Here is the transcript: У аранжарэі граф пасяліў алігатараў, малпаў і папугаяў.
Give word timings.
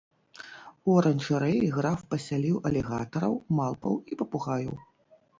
У 0.91 0.93
аранжарэі 0.99 1.67
граф 1.75 1.99
пасяліў 2.13 2.55
алігатараў, 2.69 3.33
малпаў 3.59 3.95
і 4.15 4.17
папугаяў. 4.23 4.75